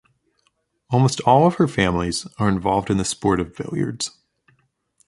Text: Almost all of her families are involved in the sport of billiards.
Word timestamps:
Almost 0.89 1.19
all 1.27 1.45
of 1.45 1.57
her 1.57 1.67
families 1.67 2.25
are 2.39 2.49
involved 2.49 2.89
in 2.89 2.97
the 2.97 3.05
sport 3.05 3.39
of 3.39 3.55
billiards. 3.55 4.09